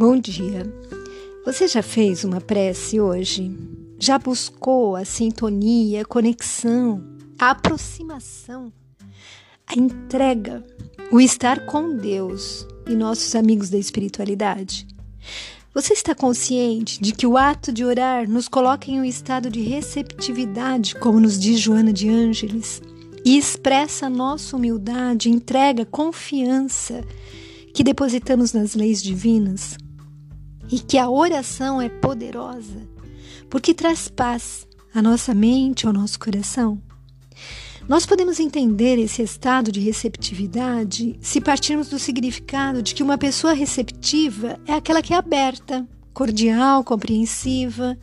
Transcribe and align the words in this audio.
Bom 0.00 0.18
dia. 0.18 0.62
Você 1.44 1.68
já 1.68 1.82
fez 1.82 2.24
uma 2.24 2.40
prece 2.40 2.98
hoje? 2.98 3.54
Já 3.98 4.18
buscou 4.18 4.96
a 4.96 5.04
sintonia, 5.04 6.00
a 6.00 6.04
conexão, 6.06 7.04
a 7.38 7.50
aproximação, 7.50 8.72
a 9.66 9.78
entrega, 9.78 10.64
o 11.12 11.20
estar 11.20 11.66
com 11.66 11.94
Deus 11.94 12.66
e 12.88 12.96
nossos 12.96 13.34
amigos 13.34 13.68
da 13.68 13.76
espiritualidade? 13.76 14.88
Você 15.74 15.92
está 15.92 16.14
consciente 16.14 16.98
de 16.98 17.12
que 17.12 17.26
o 17.26 17.36
ato 17.36 17.70
de 17.70 17.84
orar 17.84 18.26
nos 18.26 18.48
coloca 18.48 18.90
em 18.90 18.98
um 18.98 19.04
estado 19.04 19.50
de 19.50 19.60
receptividade, 19.60 20.94
como 20.94 21.20
nos 21.20 21.38
diz 21.38 21.60
Joana 21.60 21.92
de 21.92 22.08
Ângeles, 22.08 22.80
e 23.22 23.36
expressa 23.36 24.08
nossa 24.08 24.56
humildade, 24.56 25.28
entrega, 25.28 25.84
confiança 25.84 27.04
que 27.74 27.84
depositamos 27.84 28.54
nas 28.54 28.74
leis 28.74 29.02
divinas? 29.02 29.76
E 30.70 30.78
que 30.78 30.98
a 30.98 31.08
oração 31.08 31.80
é 31.80 31.88
poderosa 31.88 32.88
porque 33.50 33.74
traz 33.74 34.08
paz 34.08 34.66
à 34.94 35.02
nossa 35.02 35.34
mente, 35.34 35.86
ao 35.86 35.92
nosso 35.92 36.18
coração. 36.18 36.80
Nós 37.88 38.06
podemos 38.06 38.38
entender 38.38 38.98
esse 38.98 39.20
estado 39.20 39.72
de 39.72 39.80
receptividade 39.80 41.18
se 41.20 41.40
partirmos 41.40 41.88
do 41.88 41.98
significado 41.98 42.80
de 42.80 42.94
que 42.94 43.02
uma 43.02 43.18
pessoa 43.18 43.52
receptiva 43.52 44.60
é 44.64 44.74
aquela 44.74 45.02
que 45.02 45.12
é 45.12 45.16
aberta, 45.16 45.86
cordial, 46.14 46.84
compreensiva. 46.84 47.98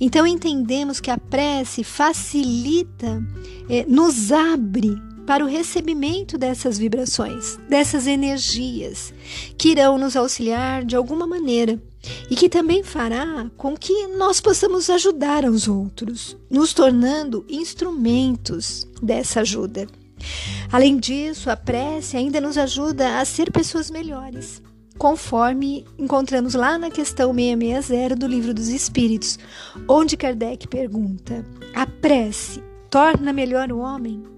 Então 0.00 0.26
entendemos 0.26 1.00
que 1.00 1.10
a 1.10 1.18
prece 1.18 1.84
facilita, 1.84 3.22
eh, 3.68 3.84
nos 3.86 4.32
abre 4.32 4.96
para 5.26 5.44
o 5.44 5.48
recebimento 5.48 6.38
dessas 6.38 6.78
vibrações, 6.78 7.58
dessas 7.68 8.06
energias 8.06 9.12
que 9.58 9.70
irão 9.70 9.98
nos 9.98 10.16
auxiliar 10.16 10.84
de 10.84 10.94
alguma 10.94 11.26
maneira 11.26 11.82
e 12.30 12.36
que 12.36 12.48
também 12.48 12.82
fará 12.82 13.50
com 13.56 13.76
que 13.76 14.06
nós 14.08 14.40
possamos 14.40 14.88
ajudar 14.88 15.44
aos 15.44 15.66
outros, 15.66 16.36
nos 16.48 16.72
tornando 16.72 17.44
instrumentos 17.48 18.86
dessa 19.02 19.40
ajuda. 19.40 19.88
Além 20.70 20.96
disso, 20.96 21.50
a 21.50 21.56
prece 21.56 22.16
ainda 22.16 22.40
nos 22.40 22.56
ajuda 22.56 23.18
a 23.18 23.24
ser 23.24 23.50
pessoas 23.50 23.90
melhores, 23.90 24.62
conforme 24.96 25.84
encontramos 25.98 26.54
lá 26.54 26.78
na 26.78 26.90
questão 26.90 27.34
660 27.34 28.16
do 28.16 28.26
Livro 28.26 28.54
dos 28.54 28.68
Espíritos, 28.68 29.38
onde 29.88 30.16
Kardec 30.16 30.68
pergunta: 30.68 31.44
a 31.74 31.86
prece 31.86 32.62
torna 32.88 33.32
melhor 33.32 33.70
o 33.72 33.78
homem? 33.78 34.35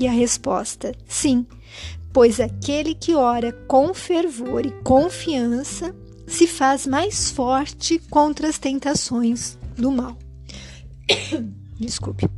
E 0.00 0.08
a 0.08 0.10
resposta: 0.10 0.94
sim, 1.06 1.46
pois 2.10 2.40
aquele 2.40 2.94
que 2.94 3.14
ora 3.14 3.52
com 3.68 3.92
fervor 3.92 4.64
e 4.64 4.70
confiança 4.82 5.94
se 6.26 6.46
faz 6.46 6.86
mais 6.86 7.30
forte 7.30 8.00
contra 8.08 8.48
as 8.48 8.58
tentações 8.58 9.58
do 9.76 9.92
mal. 9.92 10.16
Desculpe. 11.78 12.30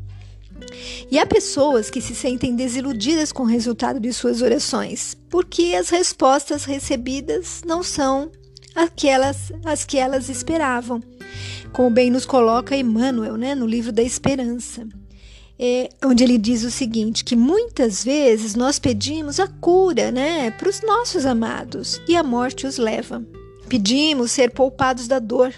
E 1.11 1.19
há 1.19 1.27
pessoas 1.27 1.89
que 1.89 2.01
se 2.01 2.15
sentem 2.15 2.57
desiludidas 2.57 3.31
com 3.31 3.45
o 3.45 3.47
resultado 3.47 4.01
de 4.01 4.13
suas 4.13 4.43
orações, 4.43 5.17
porque 5.29 5.75
as 5.79 5.89
respostas 5.89 6.65
recebidas 6.65 7.63
não 7.65 7.83
são 7.83 8.31
aquelas 8.75 9.53
as 9.65 9.85
que 9.85 9.99
elas 9.99 10.29
esperavam. 10.29 11.01
Como 11.73 11.91
bem 11.91 12.11
nos 12.11 12.27
coloca 12.27 12.77
Emmanuel, 12.77 13.37
né, 13.37 13.55
no 13.55 13.67
livro 13.67 13.93
da 13.93 14.03
Esperança 14.03 14.87
é, 15.65 15.91
onde 16.05 16.25
ele 16.25 16.39
diz 16.39 16.65
o 16.65 16.73
seguinte: 16.73 17.23
que 17.23 17.37
muitas 17.37 18.03
vezes 18.03 18.57
nós 18.57 18.81
pedimos 18.81 19.39
a 19.39 19.47
cura 19.47 20.11
né, 20.11 20.51
para 20.51 20.69
os 20.69 20.83
nossos 20.83 21.25
amados 21.25 22.01
e 22.09 22.17
a 22.17 22.23
morte 22.25 22.67
os 22.67 22.79
leva. 22.79 23.25
Pedimos 23.69 24.33
ser 24.33 24.51
poupados 24.51 25.07
da 25.07 25.21
dor 25.21 25.55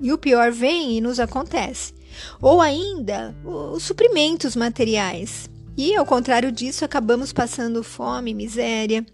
e 0.00 0.12
o 0.12 0.18
pior 0.18 0.52
vem 0.52 0.96
e 0.96 1.00
nos 1.00 1.18
acontece. 1.18 1.92
Ou 2.40 2.60
ainda 2.60 3.34
os 3.44 3.82
suprimentos 3.82 4.54
materiais. 4.54 5.50
E 5.76 5.94
ao 5.96 6.06
contrário 6.06 6.52
disso, 6.52 6.84
acabamos 6.84 7.32
passando 7.32 7.82
fome, 7.82 8.34
miséria, 8.34 9.04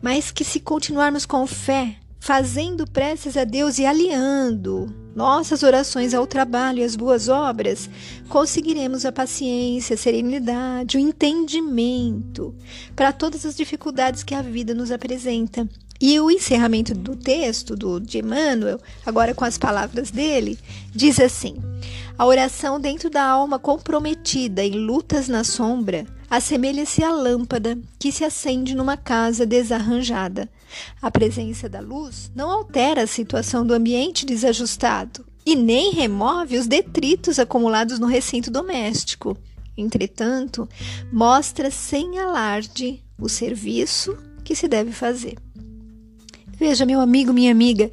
mas 0.00 0.30
que 0.30 0.44
se 0.44 0.60
continuarmos 0.60 1.26
com 1.26 1.46
fé, 1.46 1.96
fazendo 2.20 2.86
preces 2.86 3.36
a 3.36 3.44
Deus 3.44 3.78
e 3.78 3.86
aliando 3.86 5.07
nossas 5.18 5.64
orações 5.64 6.14
ao 6.14 6.28
trabalho 6.28 6.78
e 6.78 6.84
às 6.84 6.94
boas 6.94 7.28
obras, 7.28 7.90
conseguiremos 8.28 9.04
a 9.04 9.10
paciência, 9.10 9.94
a 9.94 9.96
serenidade, 9.96 10.96
o 10.96 11.00
entendimento 11.00 12.54
para 12.94 13.10
todas 13.12 13.44
as 13.44 13.56
dificuldades 13.56 14.22
que 14.22 14.32
a 14.32 14.42
vida 14.42 14.72
nos 14.72 14.92
apresenta. 14.92 15.68
E 16.00 16.20
o 16.20 16.30
encerramento 16.30 16.94
do 16.94 17.16
texto 17.16 17.74
do, 17.74 17.98
de 17.98 18.18
Emmanuel, 18.18 18.78
agora 19.04 19.34
com 19.34 19.44
as 19.44 19.58
palavras 19.58 20.12
dele, 20.12 20.56
diz 20.94 21.18
assim: 21.18 21.56
A 22.16 22.24
oração 22.24 22.78
dentro 22.78 23.10
da 23.10 23.24
alma 23.24 23.58
comprometida 23.58 24.62
em 24.62 24.86
lutas 24.86 25.26
na 25.26 25.42
sombra 25.42 26.06
assemelha-se 26.30 27.02
à 27.02 27.10
lâmpada 27.10 27.78
que 27.98 28.12
se 28.12 28.24
acende 28.24 28.74
numa 28.74 28.96
casa 28.96 29.46
desarranjada. 29.46 30.48
A 31.00 31.10
presença 31.10 31.68
da 31.68 31.80
luz 31.80 32.30
não 32.34 32.50
altera 32.50 33.02
a 33.02 33.06
situação 33.06 33.66
do 33.66 33.74
ambiente 33.74 34.26
desajustado 34.26 35.24
e 35.44 35.56
nem 35.56 35.92
remove 35.92 36.58
os 36.58 36.66
detritos 36.66 37.38
acumulados 37.38 37.98
no 37.98 38.06
recinto 38.06 38.50
doméstico. 38.50 39.36
Entretanto, 39.76 40.68
mostra 41.12 41.70
sem 41.70 42.18
alarde 42.18 43.02
o 43.18 43.28
serviço 43.28 44.16
que 44.44 44.54
se 44.54 44.68
deve 44.68 44.92
fazer. 44.92 45.36
Veja, 46.58 46.84
meu 46.84 47.00
amigo, 47.00 47.32
minha 47.32 47.52
amiga, 47.52 47.90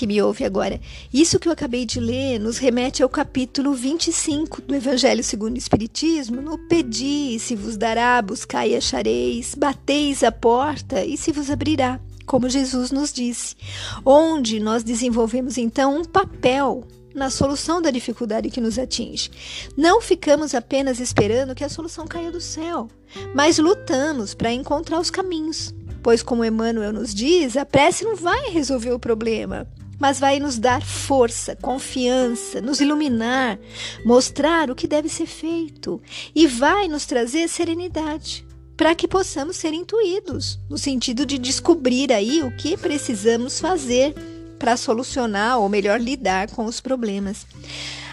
que 0.00 0.06
me 0.06 0.22
ouve 0.22 0.46
agora. 0.46 0.80
Isso 1.12 1.38
que 1.38 1.46
eu 1.46 1.52
acabei 1.52 1.84
de 1.84 2.00
ler 2.00 2.38
nos 2.38 2.56
remete 2.56 3.02
ao 3.02 3.08
capítulo 3.10 3.74
25 3.74 4.62
do 4.62 4.74
Evangelho 4.74 5.22
segundo 5.22 5.56
o 5.56 5.58
Espiritismo, 5.58 6.40
no 6.40 6.56
Pedi, 6.56 7.38
se 7.38 7.54
vos 7.54 7.76
dará, 7.76 8.22
buscai 8.22 8.70
e 8.70 8.76
achareis, 8.76 9.54
bateis 9.54 10.22
a 10.22 10.32
porta 10.32 11.04
e 11.04 11.18
se 11.18 11.32
vos 11.32 11.50
abrirá, 11.50 12.00
como 12.24 12.48
Jesus 12.48 12.90
nos 12.90 13.12
disse, 13.12 13.54
onde 14.02 14.58
nós 14.58 14.82
desenvolvemos 14.82 15.58
então 15.58 15.98
um 15.98 16.04
papel 16.06 16.82
na 17.14 17.28
solução 17.28 17.82
da 17.82 17.90
dificuldade 17.90 18.48
que 18.48 18.58
nos 18.58 18.78
atinge. 18.78 19.30
Não 19.76 20.00
ficamos 20.00 20.54
apenas 20.54 20.98
esperando 20.98 21.54
que 21.54 21.64
a 21.64 21.68
solução 21.68 22.06
caia 22.06 22.30
do 22.30 22.40
céu, 22.40 22.88
mas 23.34 23.58
lutamos 23.58 24.32
para 24.32 24.50
encontrar 24.50 24.98
os 24.98 25.10
caminhos 25.10 25.74
Pois, 26.02 26.22
como 26.22 26.44
Emmanuel 26.44 26.92
nos 26.92 27.14
diz, 27.14 27.56
a 27.56 27.66
prece 27.66 28.04
não 28.04 28.16
vai 28.16 28.48
resolver 28.50 28.92
o 28.92 28.98
problema, 28.98 29.66
mas 30.00 30.18
vai 30.18 30.40
nos 30.40 30.58
dar 30.58 30.82
força, 30.82 31.54
confiança, 31.54 32.60
nos 32.60 32.80
iluminar, 32.80 33.58
mostrar 34.04 34.70
o 34.70 34.74
que 34.74 34.88
deve 34.88 35.10
ser 35.10 35.26
feito 35.26 36.00
e 36.34 36.46
vai 36.46 36.88
nos 36.88 37.04
trazer 37.04 37.46
serenidade 37.48 38.46
para 38.76 38.94
que 38.94 39.06
possamos 39.06 39.56
ser 39.56 39.74
intuídos, 39.74 40.58
no 40.68 40.78
sentido 40.78 41.26
de 41.26 41.36
descobrir 41.36 42.10
aí 42.10 42.42
o 42.42 42.50
que 42.56 42.78
precisamos 42.78 43.60
fazer 43.60 44.14
para 44.58 44.74
solucionar 44.74 45.58
ou 45.58 45.68
melhor 45.68 46.00
lidar 46.00 46.50
com 46.50 46.64
os 46.64 46.80
problemas. 46.80 47.46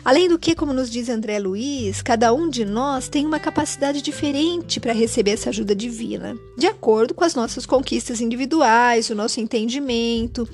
Além 0.07 0.29
do 0.29 0.40
que, 0.40 0.56
como 0.56 0.72
nos 0.72 0.90
diz 0.90 1.09
André 1.09 1.38
Luiz, 1.38 2.01
cada 2.01 2.34
um 2.34 2.50
de 2.50 2.63
nós 2.63 3.09
tem 3.09 3.25
uma 3.25 3.41
capacidade 3.41 4.01
diferente 4.01 4.79
para 4.79 4.94
receber 4.94 5.31
essa 5.31 5.50
ajuda 5.50 5.75
divina, 5.75 6.40
de 6.57 6.66
acordo 6.66 7.13
com 7.13 7.25
as 7.25 7.35
nossas 7.35 7.66
conquistas 7.66 8.22
individuais, 8.22 9.09
o 9.09 9.16
nosso 9.16 9.41
entendimento. 9.41 10.47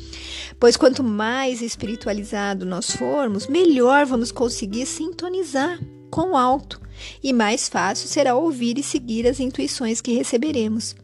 Pois 0.59 0.75
quanto 0.75 1.03
mais 1.03 1.61
espiritualizado 1.61 2.65
nós 2.65 2.95
formos, 2.95 3.45
melhor 3.45 4.07
vamos 4.07 4.31
conseguir 4.31 4.87
sintonizar 4.87 5.79
com 6.09 6.31
o 6.31 6.35
alto 6.35 6.81
e 7.23 7.31
mais 7.31 7.69
fácil 7.69 8.09
será 8.09 8.33
ouvir 8.33 8.79
e 8.79 8.83
seguir 8.83 9.27
as 9.27 9.39
intuições 9.39 10.01
que 10.01 10.15
receberemos. 10.15 10.95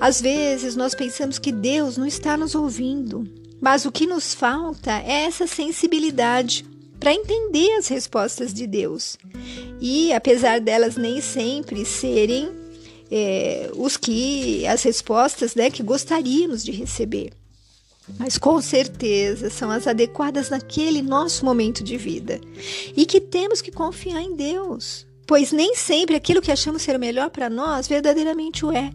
Às 0.00 0.20
vezes 0.20 0.74
nós 0.74 0.96
pensamos 0.96 1.38
que 1.38 1.52
Deus 1.52 1.96
não 1.96 2.06
está 2.06 2.36
nos 2.36 2.56
ouvindo, 2.56 3.24
mas 3.60 3.84
o 3.84 3.92
que 3.92 4.04
nos 4.04 4.34
falta 4.34 4.90
é 4.98 5.26
essa 5.26 5.46
sensibilidade 5.46 6.73
para 7.04 7.12
entender 7.12 7.70
as 7.72 7.86
respostas 7.88 8.54
de 8.54 8.66
Deus. 8.66 9.18
E 9.78 10.10
apesar 10.14 10.58
delas 10.58 10.96
nem 10.96 11.20
sempre 11.20 11.84
serem 11.84 12.48
é, 13.10 13.70
os 13.74 13.98
que 13.98 14.66
as 14.66 14.82
respostas 14.84 15.54
né, 15.54 15.68
que 15.68 15.82
gostaríamos 15.82 16.64
de 16.64 16.72
receber, 16.72 17.30
mas 18.18 18.38
com 18.38 18.58
certeza 18.62 19.50
são 19.50 19.70
as 19.70 19.86
adequadas 19.86 20.48
naquele 20.48 21.02
nosso 21.02 21.44
momento 21.44 21.84
de 21.84 21.98
vida 21.98 22.40
e 22.96 23.04
que 23.04 23.20
temos 23.20 23.60
que 23.60 23.70
confiar 23.70 24.22
em 24.22 24.34
Deus. 24.34 25.06
Pois 25.26 25.52
nem 25.52 25.74
sempre 25.74 26.16
aquilo 26.16 26.40
que 26.40 26.50
achamos 26.50 26.80
ser 26.80 26.96
o 26.96 27.00
melhor 27.00 27.28
para 27.28 27.50
nós 27.50 27.86
verdadeiramente 27.86 28.64
o 28.64 28.72
é. 28.72 28.90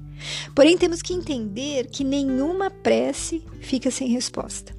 Porém, 0.55 0.75
temos 0.79 1.03
que 1.03 1.13
entender 1.13 1.85
que 1.85 2.03
nenhuma 2.03 2.71
prece 2.71 3.43
fica 3.61 3.91
sem 3.91 4.07
resposta. 4.07 4.78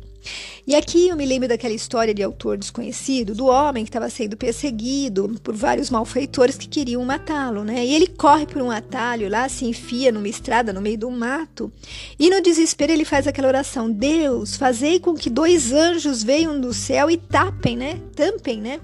E 0.67 0.75
aqui 0.75 1.09
eu 1.09 1.17
me 1.17 1.25
lembro 1.25 1.49
daquela 1.49 1.75
história 1.75 2.15
de 2.15 2.23
autor 2.23 2.57
desconhecido, 2.57 3.35
do 3.35 3.47
homem 3.47 3.85
que 3.85 3.89
estava 3.89 4.09
sendo 4.09 4.37
perseguido 4.37 5.41
por 5.43 5.55
vários 5.55 5.91
malfeitores 5.91 6.57
que 6.57 6.69
queriam 6.69 7.05
matá-lo, 7.05 7.65
né? 7.65 7.85
E 7.85 7.95
ele 7.95 8.07
corre 8.07 8.47
por 8.47 8.63
um 8.63 8.71
atalho 8.71 9.29
lá, 9.29 9.49
se 9.49 9.65
enfia 9.65 10.13
numa 10.13 10.29
estrada 10.29 10.73
no 10.73 10.81
meio 10.81 10.99
do 10.99 11.11
mato, 11.11 11.73
e 12.19 12.31
no 12.31 12.41
desespero 12.41 12.93
ele 12.93 13.05
faz 13.05 13.27
aquela 13.27 13.49
oração: 13.49 13.91
Deus, 13.91 14.57
fazei 14.57 15.01
com 15.01 15.15
que 15.15 15.31
dois 15.31 15.73
anjos 15.73 16.23
venham 16.23 16.61
do 16.61 16.73
céu 16.73 17.11
e 17.11 17.17
tapem, 17.17 17.77
né? 17.77 18.01
Tampem, 18.15 18.61
né? 18.61 18.81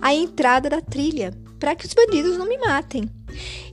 A 0.00 0.14
entrada 0.14 0.68
da 0.68 0.80
trilha, 0.80 1.32
para 1.58 1.74
que 1.74 1.86
os 1.86 1.94
bandidos 1.94 2.36
não 2.36 2.46
me 2.46 2.58
matem. 2.58 3.08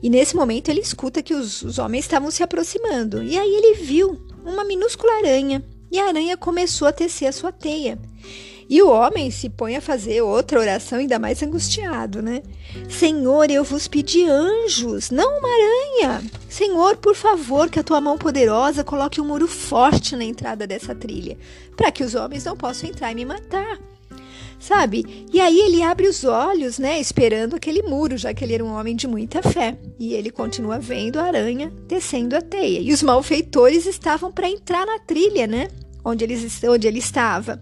E 0.02 0.10
nesse 0.10 0.36
momento 0.36 0.70
ele 0.70 0.82
escuta 0.82 1.22
que 1.22 1.34
os, 1.34 1.62
os 1.62 1.78
homens 1.78 2.06
estavam 2.06 2.32
se 2.32 2.44
aproximando. 2.44 3.22
E 3.24 3.38
aí 3.38 3.56
ele 3.56 3.76
viu 3.76 4.20
uma 4.46 4.64
minúscula 4.64 5.14
aranha 5.18 5.64
e 5.94 6.00
a 6.00 6.07
aranha 6.07 6.36
começou 6.36 6.88
a 6.88 6.92
tecer 6.92 7.28
a 7.28 7.31
sua 7.31 7.51
teia. 7.51 8.00
E 8.68 8.81
o 8.81 8.90
homem 8.90 9.30
se 9.30 9.48
põe 9.48 9.75
a 9.75 9.81
fazer 9.81 10.22
outra 10.22 10.60
oração 10.60 10.98
ainda 10.98 11.19
mais 11.19 11.44
angustiado, 11.44 12.19
né? 12.19 12.42
Senhor, 12.90 13.51
eu 13.51 13.63
vos 13.63 13.88
pedi 13.88 14.28
anjos, 14.28 15.12
não 15.12 15.38
uma 15.38 15.48
aranha. 15.48 16.24
Senhor, 16.50 16.98
por 16.98 17.13
favor, 17.13 17.69
que 17.69 17.80
a 17.80 17.84
tua 17.84 18.01
mão 18.01 18.18
poderosa 18.18 18.84
coloque 18.84 19.22
um 19.22 19.28
muro 19.28 19.48
forte 19.48 20.16
na 20.16 20.24
entrada 20.24 20.66
dessa 20.66 20.95
trilha, 20.95 21.38
para 21.78 21.92
que 21.92 22.04
os 22.04 22.16
homens 22.16 22.44
não 22.44 22.57
possam 22.57 22.89
entrar 22.89 23.12
e 23.12 23.16
me 23.16 23.25
matar 23.25 23.78
sabe? 24.63 25.25
E 25.34 25.42
aí 25.42 25.60
ele 25.60 25.84
abre 25.84 26.07
os 26.07 26.24
olhos, 26.24 26.80
né, 26.80 26.98
esperando 26.98 27.56
aquele 27.56 27.81
muro, 27.84 28.18
já 28.18 28.34
que 28.34 28.46
ele 28.46 28.54
era 28.54 28.63
um 28.63 28.74
homem 28.74 28.96
de 28.96 29.07
muita 29.07 29.44
fé. 29.44 29.78
E 30.00 30.13
ele 30.13 30.31
continua 30.31 30.80
vendo 30.80 31.19
a 31.19 31.24
aranha 31.24 31.72
descendo 31.86 32.36
a 32.36 32.42
teia. 32.42 32.80
E 32.80 32.94
os 32.94 33.04
malfeitores 33.04 33.86
estavam 33.86 34.31
para 34.31 34.50
entrar 34.50 34.86
na 34.86 35.00
trilha, 35.00 35.46
né, 35.46 35.68
onde, 36.04 36.24
eles, 36.24 36.64
onde 36.64 36.88
ele 36.88 37.00
estava. 37.00 37.60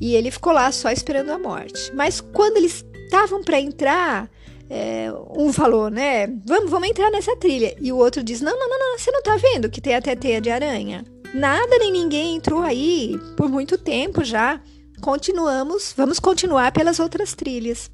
E 0.00 0.14
ele 0.14 0.30
ficou 0.30 0.52
lá 0.52 0.70
só 0.72 0.90
esperando 0.90 1.30
a 1.30 1.38
morte. 1.38 1.92
Mas 1.94 2.20
quando 2.20 2.56
eles 2.56 2.84
estavam 3.04 3.42
para 3.42 3.60
entrar, 3.60 4.28
é, 4.68 5.08
um 5.36 5.52
falou, 5.52 5.88
né, 5.88 6.26
vamos, 6.44 6.70
vamos 6.70 6.88
entrar 6.88 7.10
nessa 7.10 7.36
trilha. 7.36 7.74
E 7.80 7.92
o 7.92 7.96
outro 7.96 8.22
diz, 8.22 8.40
não, 8.40 8.58
não, 8.58 8.68
não, 8.68 8.78
não, 8.78 8.98
você 8.98 9.10
não 9.10 9.22
tá 9.22 9.36
vendo 9.36 9.70
que 9.70 9.80
tem 9.80 9.94
até 9.94 10.14
teia 10.14 10.40
de 10.40 10.50
aranha? 10.50 11.04
Nada 11.34 11.78
nem 11.78 11.92
ninguém 11.92 12.36
entrou 12.36 12.62
aí 12.62 13.18
por 13.36 13.48
muito 13.48 13.76
tempo 13.76 14.24
já 14.24 14.60
continuamos, 15.00 15.92
vamos 15.96 16.18
continuar 16.18 16.72
pelas 16.72 16.98
outras 16.98 17.34
trilhas. 17.34 17.90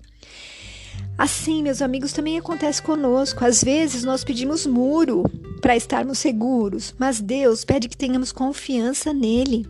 Assim, 1.22 1.62
meus 1.62 1.80
amigos, 1.80 2.12
também 2.12 2.36
acontece 2.36 2.82
conosco. 2.82 3.44
Às 3.44 3.62
vezes 3.62 4.02
nós 4.02 4.24
pedimos 4.24 4.66
muro 4.66 5.22
para 5.60 5.76
estarmos 5.76 6.18
seguros, 6.18 6.92
mas 6.98 7.20
Deus 7.20 7.64
pede 7.64 7.88
que 7.88 7.96
tenhamos 7.96 8.32
confiança 8.32 9.12
nele, 9.12 9.64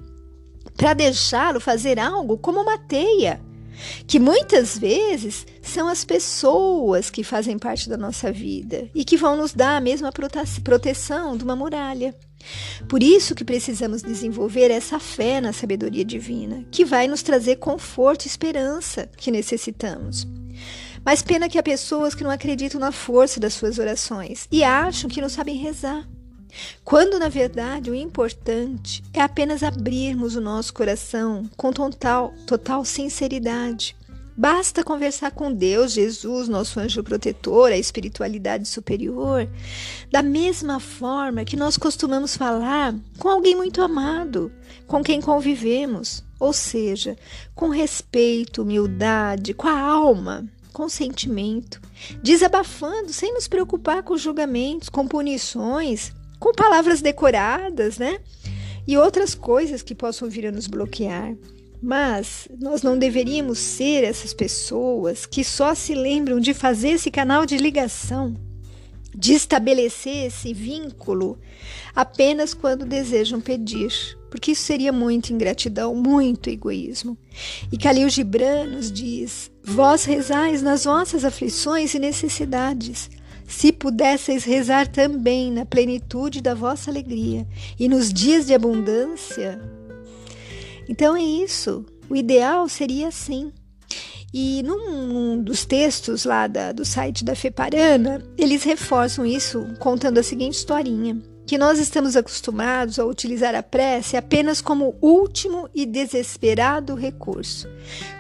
para 0.78 0.94
deixá-lo 0.94 1.60
fazer 1.60 1.98
algo 1.98 2.38
como 2.38 2.62
uma 2.62 2.78
teia, 2.78 3.38
que 4.06 4.18
muitas 4.18 4.78
vezes 4.78 5.46
são 5.60 5.88
as 5.88 6.06
pessoas 6.06 7.10
que 7.10 7.22
fazem 7.22 7.58
parte 7.58 7.86
da 7.86 7.98
nossa 7.98 8.32
vida 8.32 8.88
e 8.94 9.04
que 9.04 9.18
vão 9.18 9.36
nos 9.36 9.52
dar 9.52 9.76
a 9.76 9.80
mesma 9.80 10.10
proteção 10.64 11.36
de 11.36 11.44
uma 11.44 11.54
muralha. 11.54 12.16
Por 12.88 13.02
isso 13.02 13.34
que 13.34 13.44
precisamos 13.44 14.00
desenvolver 14.00 14.70
essa 14.70 14.98
fé 14.98 15.38
na 15.38 15.52
sabedoria 15.52 16.02
divina, 16.02 16.64
que 16.70 16.82
vai 16.82 17.06
nos 17.06 17.22
trazer 17.22 17.56
conforto 17.56 18.24
e 18.24 18.28
esperança 18.28 19.06
que 19.18 19.30
necessitamos. 19.30 20.26
Mas 21.04 21.22
pena 21.22 21.48
que 21.48 21.58
há 21.58 21.62
pessoas 21.62 22.14
que 22.14 22.24
não 22.24 22.30
acreditam 22.30 22.80
na 22.80 22.92
força 22.92 23.40
das 23.40 23.54
suas 23.54 23.78
orações 23.78 24.46
e 24.50 24.62
acham 24.62 25.10
que 25.10 25.20
não 25.20 25.28
sabem 25.28 25.56
rezar. 25.56 26.08
Quando, 26.84 27.18
na 27.18 27.28
verdade, 27.28 27.90
o 27.90 27.94
importante 27.94 29.02
é 29.12 29.20
apenas 29.20 29.62
abrirmos 29.62 30.36
o 30.36 30.40
nosso 30.40 30.72
coração 30.74 31.48
com 31.56 31.72
total, 31.72 32.34
total 32.46 32.84
sinceridade 32.84 33.96
Basta 34.34 34.82
conversar 34.82 35.30
com 35.32 35.52
Deus, 35.52 35.92
Jesus, 35.92 36.48
nosso 36.48 36.80
anjo 36.80 37.04
protetor, 37.04 37.70
a 37.70 37.76
espiritualidade 37.76 38.66
superior, 38.66 39.46
da 40.10 40.22
mesma 40.22 40.80
forma 40.80 41.44
que 41.44 41.54
nós 41.54 41.76
costumamos 41.76 42.34
falar 42.34 42.94
com 43.18 43.28
alguém 43.28 43.54
muito 43.54 43.82
amado, 43.82 44.50
com 44.86 45.02
quem 45.02 45.20
convivemos, 45.20 46.24
ou 46.40 46.52
seja, 46.52 47.14
com 47.54 47.68
respeito, 47.68 48.62
humildade, 48.62 49.52
com 49.52 49.68
a 49.68 49.78
alma, 49.78 50.48
com 50.72 50.88
sentimento, 50.88 51.80
desabafando, 52.22 53.12
sem 53.12 53.32
nos 53.34 53.46
preocupar 53.46 54.02
com 54.02 54.16
julgamentos, 54.16 54.88
com 54.88 55.06
punições, 55.06 56.12
com 56.40 56.52
palavras 56.52 57.00
decoradas, 57.00 57.98
né? 57.98 58.18
E 58.86 58.96
outras 58.96 59.34
coisas 59.34 59.82
que 59.82 59.94
possam 59.94 60.28
vir 60.28 60.46
a 60.46 60.52
nos 60.52 60.66
bloquear. 60.66 61.36
Mas 61.80 62.48
nós 62.60 62.82
não 62.82 62.98
deveríamos 62.98 63.58
ser 63.58 64.04
essas 64.04 64.32
pessoas 64.32 65.26
que 65.26 65.44
só 65.44 65.74
se 65.74 65.94
lembram 65.94 66.40
de 66.40 66.54
fazer 66.54 66.90
esse 66.90 67.10
canal 67.10 67.44
de 67.44 67.56
ligação, 67.56 68.34
de 69.14 69.34
estabelecer 69.34 70.26
esse 70.26 70.54
vínculo 70.54 71.38
apenas 71.94 72.54
quando 72.54 72.86
desejam 72.86 73.40
pedir, 73.40 73.92
porque 74.30 74.52
isso 74.52 74.62
seria 74.62 74.92
muito 74.92 75.32
ingratidão, 75.32 75.94
muito 75.94 76.48
egoísmo. 76.48 77.16
E 77.70 77.76
Khalil 77.76 78.08
Gibran 78.08 78.66
nos 78.66 78.90
diz: 78.90 79.50
Vós 79.62 80.04
rezais 80.04 80.62
nas 80.62 80.84
vossas 80.84 81.24
aflições 81.24 81.94
e 81.94 81.98
necessidades. 81.98 83.10
Se 83.46 83.70
pudesseis 83.70 84.44
rezar 84.44 84.88
também 84.88 85.52
na 85.52 85.66
plenitude 85.66 86.40
da 86.40 86.54
vossa 86.54 86.90
alegria 86.90 87.46
e 87.78 87.86
nos 87.86 88.10
dias 88.10 88.46
de 88.46 88.54
abundância, 88.54 89.60
então 90.88 91.14
é 91.14 91.22
isso. 91.22 91.84
O 92.08 92.16
ideal 92.16 92.68
seria 92.68 93.08
assim. 93.08 93.52
E 94.32 94.62
num, 94.62 95.06
num 95.06 95.42
dos 95.42 95.64
textos 95.66 96.24
lá 96.24 96.46
da, 96.46 96.72
do 96.72 96.84
site 96.84 97.24
da 97.24 97.34
Feparana, 97.34 98.22
eles 98.38 98.62
reforçam 98.62 99.26
isso 99.26 99.66
contando 99.78 100.18
a 100.18 100.22
seguinte 100.22 100.54
historinha: 100.54 101.20
que 101.46 101.58
nós 101.58 101.78
estamos 101.78 102.16
acostumados 102.16 102.98
a 102.98 103.04
utilizar 103.04 103.54
a 103.54 103.62
prece 103.62 104.16
apenas 104.16 104.62
como 104.62 104.96
último 105.02 105.68
e 105.74 105.84
desesperado 105.84 106.94
recurso. 106.94 107.68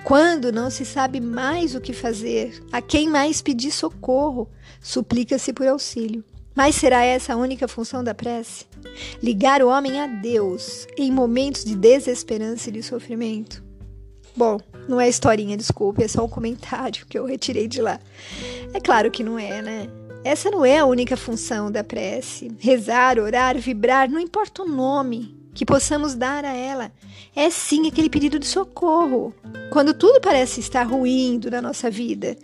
Quando 0.04 0.52
não 0.52 0.68
se 0.68 0.84
sabe 0.84 1.18
mais 1.18 1.74
o 1.74 1.80
que 1.80 1.94
fazer, 1.94 2.62
a 2.70 2.82
quem 2.82 3.08
mais 3.08 3.40
pedir 3.40 3.70
socorro, 3.70 4.50
suplica-se 4.82 5.52
por 5.52 5.66
auxílio. 5.66 6.22
Mas 6.54 6.74
será 6.74 7.02
essa 7.02 7.32
a 7.32 7.36
única 7.36 7.66
função 7.66 8.04
da 8.04 8.14
prece? 8.14 8.66
Ligar 9.22 9.62
o 9.62 9.68
homem 9.68 9.98
a 9.98 10.06
Deus 10.06 10.86
em 10.98 11.10
momentos 11.10 11.64
de 11.64 11.74
desesperança 11.74 12.68
e 12.68 12.72
de 12.72 12.82
sofrimento? 12.82 13.64
Bom, 14.36 14.58
não 14.88 15.00
é 15.00 15.08
historinha, 15.08 15.56
desculpe, 15.56 16.02
é 16.02 16.08
só 16.08 16.24
um 16.24 16.28
comentário 16.28 17.06
que 17.06 17.18
eu 17.18 17.24
retirei 17.24 17.68
de 17.68 17.80
lá. 17.80 18.00
É 18.72 18.80
claro 18.80 19.10
que 19.10 19.22
não 19.22 19.38
é, 19.38 19.62
né? 19.62 19.88
Essa 20.24 20.50
não 20.50 20.64
é 20.64 20.78
a 20.78 20.86
única 20.86 21.16
função 21.16 21.70
da 21.70 21.82
prece. 21.82 22.52
Rezar, 22.58 23.18
orar, 23.18 23.58
vibrar, 23.58 24.08
não 24.08 24.20
importa 24.20 24.62
o 24.62 24.68
nome 24.68 25.36
que 25.54 25.66
possamos 25.66 26.14
dar 26.14 26.44
a 26.44 26.54
ela. 26.54 26.92
É 27.34 27.50
sim 27.50 27.86
aquele 27.86 28.08
pedido 28.08 28.38
de 28.38 28.46
socorro, 28.46 29.34
quando 29.70 29.94
tudo 29.94 30.20
parece 30.20 30.60
estar 30.60 30.84
ruindo 30.84 31.50
na 31.50 31.60
nossa 31.60 31.90
vida. 31.90 32.36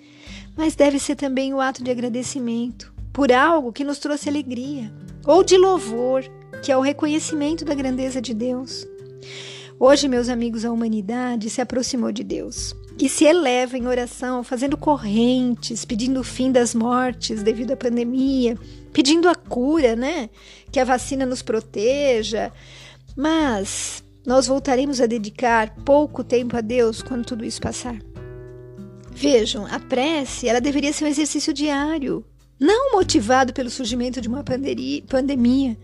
Mas 0.56 0.74
deve 0.74 0.98
ser 0.98 1.14
também 1.14 1.54
o 1.54 1.60
ato 1.60 1.82
de 1.82 1.90
agradecimento, 1.90 2.92
por 3.12 3.32
algo 3.32 3.72
que 3.72 3.84
nos 3.84 3.98
trouxe 3.98 4.28
alegria, 4.28 4.92
ou 5.24 5.44
de 5.44 5.56
louvor, 5.56 6.24
que 6.62 6.72
é 6.72 6.76
o 6.76 6.82
reconhecimento 6.82 7.64
da 7.64 7.74
grandeza 7.74 8.20
de 8.20 8.34
Deus. 8.34 8.86
Hoje, 9.80 10.08
meus 10.08 10.28
amigos, 10.28 10.64
a 10.64 10.72
humanidade 10.72 11.48
se 11.48 11.60
aproximou 11.60 12.10
de 12.10 12.24
Deus 12.24 12.74
e 12.98 13.08
se 13.08 13.24
eleva 13.24 13.78
em 13.78 13.86
oração, 13.86 14.42
fazendo 14.42 14.76
correntes, 14.76 15.84
pedindo 15.84 16.18
o 16.18 16.24
fim 16.24 16.50
das 16.50 16.74
mortes 16.74 17.44
devido 17.44 17.70
à 17.70 17.76
pandemia, 17.76 18.58
pedindo 18.92 19.28
a 19.28 19.36
cura, 19.36 19.94
né? 19.94 20.30
Que 20.72 20.80
a 20.80 20.84
vacina 20.84 21.24
nos 21.24 21.42
proteja. 21.42 22.50
Mas 23.16 24.02
nós 24.26 24.48
voltaremos 24.48 25.00
a 25.00 25.06
dedicar 25.06 25.72
pouco 25.84 26.24
tempo 26.24 26.56
a 26.56 26.60
Deus 26.60 27.00
quando 27.00 27.24
tudo 27.24 27.44
isso 27.44 27.60
passar. 27.60 27.96
Vejam, 29.12 29.64
a 29.64 29.78
prece, 29.78 30.48
ela 30.48 30.60
deveria 30.60 30.92
ser 30.92 31.04
um 31.04 31.08
exercício 31.08 31.52
diário, 31.52 32.26
não 32.58 32.90
motivado 32.92 33.52
pelo 33.52 33.70
surgimento 33.70 34.20
de 34.20 34.26
uma 34.26 34.42
pandemia. 34.42 35.78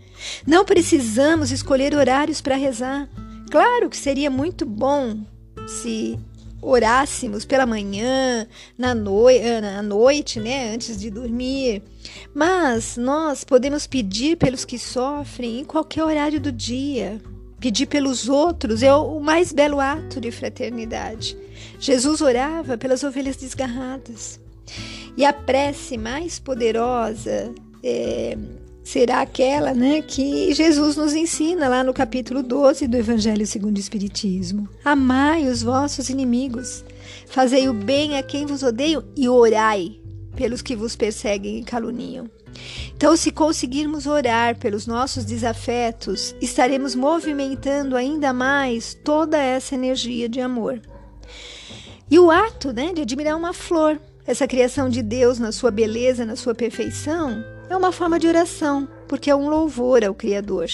Não 0.45 0.65
precisamos 0.65 1.49
escolher 1.49 1.95
horários 1.95 2.41
para 2.41 2.57
rezar. 2.57 3.09
Claro 3.49 3.89
que 3.89 3.97
seria 3.97 4.29
muito 4.29 4.65
bom 4.65 5.19
se 5.67 6.19
orássemos 6.61 7.45
pela 7.45 7.65
manhã, 7.65 8.47
na, 8.77 8.95
eh, 9.31 9.61
na 9.61 9.83
noite, 9.83 10.39
né, 10.39 10.73
antes 10.73 10.99
de 10.99 11.11
dormir. 11.11 11.83
Mas 12.33 12.97
nós 12.97 13.43
podemos 13.43 13.85
pedir 13.85 14.35
pelos 14.35 14.65
que 14.65 14.79
sofrem 14.79 15.59
em 15.59 15.63
qualquer 15.63 16.03
horário 16.03 16.39
do 16.39 16.51
dia. 16.51 17.21
Pedir 17.59 17.85
pelos 17.85 18.27
outros 18.27 18.83
é 18.83 18.93
o 18.93 19.19
mais 19.19 19.53
belo 19.53 19.79
ato 19.79 20.19
de 20.19 20.31
fraternidade. 20.31 21.37
Jesus 21.79 22.21
orava 22.21 22.77
pelas 22.77 23.03
ovelhas 23.03 23.37
desgarradas. 23.37 24.39
E 25.15 25.23
a 25.23 25.31
prece 25.31 25.97
mais 25.97 26.39
poderosa 26.39 27.53
é, 27.83 28.37
será 28.85 29.21
aquela 29.21 29.73
né, 29.73 30.03
que 30.03 30.53
Jesus 30.53 30.95
nos 30.95 31.15
ensina 31.15 31.67
lá 31.67 31.83
no 31.83 31.91
capítulo 31.91 32.43
12 32.43 32.87
do 32.87 32.95
Evangelho 32.95 33.45
segundo 33.47 33.77
o 33.77 33.79
Espiritismo. 33.79 34.69
Amai 34.85 35.47
os 35.47 35.63
vossos 35.63 36.07
inimigos, 36.07 36.85
fazei 37.25 37.67
o 37.67 37.73
bem 37.73 38.15
a 38.15 38.21
quem 38.21 38.45
vos 38.45 38.61
odeia 38.61 39.03
e 39.17 39.27
orai 39.27 39.99
pelos 40.35 40.61
que 40.61 40.75
vos 40.75 40.95
perseguem 40.95 41.57
e 41.57 41.63
caluniam. 41.63 42.29
Então, 42.95 43.17
se 43.17 43.31
conseguirmos 43.31 44.05
orar 44.05 44.55
pelos 44.57 44.85
nossos 44.85 45.25
desafetos, 45.25 46.35
estaremos 46.39 46.93
movimentando 46.93 47.97
ainda 47.97 48.31
mais 48.31 48.93
toda 48.93 49.37
essa 49.37 49.73
energia 49.73 50.29
de 50.29 50.39
amor. 50.39 50.79
E 52.09 52.19
o 52.19 52.29
ato 52.29 52.71
né, 52.71 52.93
de 52.93 53.01
admirar 53.01 53.35
uma 53.35 53.51
flor, 53.51 53.99
essa 54.27 54.47
criação 54.47 54.89
de 54.89 55.01
Deus 55.01 55.39
na 55.39 55.51
sua 55.51 55.71
beleza, 55.71 56.23
na 56.23 56.35
sua 56.35 56.53
perfeição, 56.53 57.43
é 57.69 57.75
uma 57.75 57.91
forma 57.91 58.19
de 58.19 58.27
oração, 58.27 58.87
porque 59.07 59.29
é 59.29 59.35
um 59.35 59.49
louvor 59.49 60.03
ao 60.03 60.13
Criador. 60.13 60.69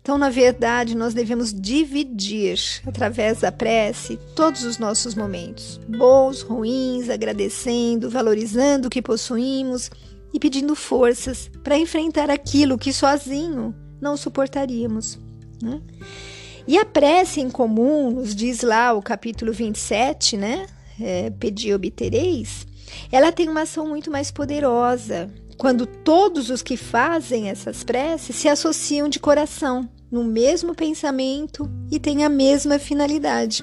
Então, 0.00 0.18
na 0.18 0.28
verdade, 0.28 0.96
nós 0.96 1.14
devemos 1.14 1.54
dividir, 1.54 2.58
através 2.84 3.40
da 3.40 3.52
prece, 3.52 4.18
todos 4.34 4.64
os 4.64 4.76
nossos 4.76 5.14
momentos, 5.14 5.80
bons, 5.88 6.42
ruins, 6.42 7.08
agradecendo, 7.08 8.10
valorizando 8.10 8.88
o 8.88 8.90
que 8.90 9.00
possuímos 9.00 9.90
e 10.34 10.40
pedindo 10.40 10.74
forças 10.74 11.48
para 11.62 11.78
enfrentar 11.78 12.30
aquilo 12.30 12.76
que 12.76 12.92
sozinho 12.92 13.72
não 14.00 14.16
suportaríamos. 14.16 15.20
Né? 15.62 15.80
E 16.66 16.76
a 16.76 16.84
prece 16.84 17.40
em 17.40 17.48
comum, 17.48 18.10
nos 18.10 18.34
diz 18.34 18.62
lá 18.62 18.92
o 18.92 19.02
capítulo 19.02 19.52
27, 19.52 20.36
né? 20.36 20.66
É, 21.00 21.30
Pedi 21.30 21.72
obtereis, 21.72 22.66
ela 23.10 23.32
tem 23.32 23.48
uma 23.48 23.62
ação 23.62 23.88
muito 23.88 24.10
mais 24.10 24.30
poderosa 24.30 25.30
quando 25.62 25.86
todos 25.86 26.50
os 26.50 26.60
que 26.60 26.76
fazem 26.76 27.48
essas 27.48 27.84
preces 27.84 28.34
se 28.34 28.48
associam 28.48 29.08
de 29.08 29.20
coração, 29.20 29.88
no 30.10 30.24
mesmo 30.24 30.74
pensamento 30.74 31.70
e 31.88 32.00
têm 32.00 32.24
a 32.24 32.28
mesma 32.28 32.80
finalidade. 32.80 33.62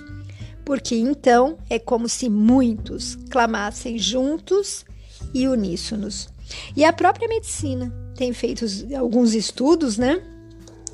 Porque 0.64 0.96
então 0.96 1.58
é 1.70 1.78
como 1.78 2.08
se 2.08 2.30
muitos 2.30 3.18
clamassem 3.30 4.00
juntos 4.00 4.86
e 5.34 5.46
uníssonos. 5.46 6.30
E 6.74 6.86
a 6.86 6.94
própria 6.94 7.28
medicina 7.28 7.94
tem 8.16 8.32
feito 8.32 8.64
alguns 8.98 9.34
estudos, 9.34 9.98
né? 9.98 10.24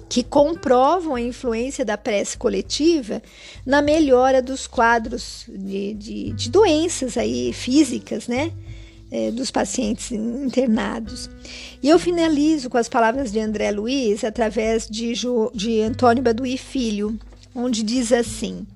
que 0.09 0.23
comprovam 0.23 1.13
a 1.13 1.21
influência 1.21 1.85
da 1.85 1.97
prece 1.97 2.37
coletiva 2.37 3.21
na 3.63 3.81
melhora 3.81 4.41
dos 4.41 4.65
quadros 4.65 5.45
de, 5.47 5.93
de, 5.93 6.31
de 6.31 6.49
doenças 6.49 7.17
aí 7.17 7.51
físicas, 7.53 8.27
né? 8.27 8.51
É, 9.17 9.31
dos 9.31 9.49
pacientes 9.49 10.11
internados. 10.11 11.29
E 11.81 11.87
eu 11.87 11.97
finalizo 11.97 12.69
com 12.69 12.77
as 12.77 12.89
palavras 12.89 13.31
de 13.31 13.39
André 13.39 13.71
Luiz 13.71 14.25
através 14.25 14.89
de, 14.89 15.15
jo, 15.15 15.49
de 15.55 15.79
Antônio 15.79 16.21
Baduí 16.21 16.57
Filho, 16.57 17.17
onde 17.55 17.81
diz 17.81 18.11
assim: 18.11 18.67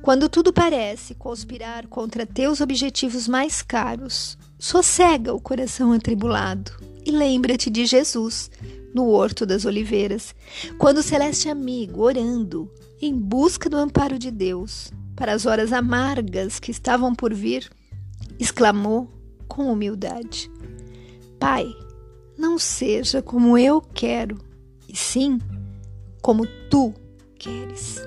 Quando 0.00 0.28
tudo 0.28 0.52
parece 0.52 1.12
conspirar 1.16 1.88
contra 1.88 2.24
teus 2.24 2.60
objetivos 2.60 3.26
mais 3.26 3.62
caros, 3.62 4.38
sossega 4.60 5.34
o 5.34 5.40
coração 5.40 5.92
atribulado 5.92 6.70
e 7.04 7.10
lembra-te 7.10 7.68
de 7.68 7.84
Jesus 7.84 8.48
no 8.94 9.08
Horto 9.08 9.44
das 9.44 9.64
Oliveiras, 9.64 10.36
quando 10.78 10.98
o 10.98 11.02
celeste 11.02 11.48
amigo, 11.48 12.02
orando, 12.02 12.70
em 13.02 13.12
busca 13.12 13.68
do 13.68 13.76
amparo 13.76 14.20
de 14.20 14.30
Deus, 14.30 14.92
para 15.16 15.32
as 15.32 15.46
horas 15.46 15.72
amargas 15.72 16.60
que 16.60 16.70
estavam 16.70 17.12
por 17.12 17.34
vir, 17.34 17.68
exclamou 18.38 19.18
com 19.50 19.70
humildade: 19.70 20.50
Pai, 21.38 21.66
não 22.38 22.58
seja 22.58 23.20
como 23.20 23.58
eu 23.58 23.82
quero, 23.82 24.38
e 24.88 24.96
sim 24.96 25.38
como 26.22 26.46
tu 26.70 26.94
queres. 27.38 28.00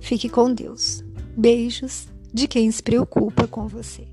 Fique 0.00 0.28
com 0.28 0.52
Deus. 0.52 1.04
Beijos 1.36 2.08
de 2.32 2.48
quem 2.48 2.70
se 2.70 2.82
preocupa 2.82 3.46
com 3.46 3.68
você. 3.68 4.08